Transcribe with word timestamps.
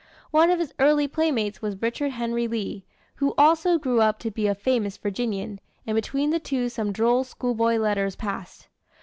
One 0.31 0.49
of 0.49 0.57
his 0.57 0.73
early 0.79 1.07
playmates 1.07 1.61
was 1.61 1.79
Richard 1.79 2.13
Henry 2.13 2.47
Lee, 2.47 2.83
who 3.17 3.35
also 3.37 3.77
grew 3.77 4.01
up 4.01 4.17
to 4.21 4.31
be 4.31 4.47
a 4.47 4.55
famous 4.55 4.97
Virginian; 4.97 5.59
and 5.85 5.93
between 5.93 6.31
the 6.31 6.39
two 6.39 6.69
some 6.69 6.91
droll 6.91 7.23
schoolboy 7.23 7.77
letters 7.77 8.15
passed. 8.15 8.67